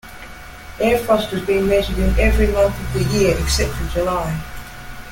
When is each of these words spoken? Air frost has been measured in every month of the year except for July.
Air 0.79 0.97
frost 0.97 1.29
has 1.29 1.41
been 1.45 1.67
measured 1.67 1.99
in 1.99 2.19
every 2.19 2.47
month 2.47 2.73
of 2.75 2.93
the 2.95 3.03
year 3.19 3.37
except 3.39 3.69
for 3.71 3.85
July. 3.93 4.43